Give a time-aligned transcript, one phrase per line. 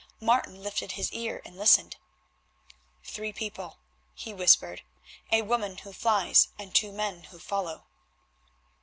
[0.19, 1.95] Martin lifted his ear and listened.
[3.03, 3.77] "Three people,"
[4.15, 4.81] he whispered;
[5.31, 7.85] "a woman who flies and two men who follow."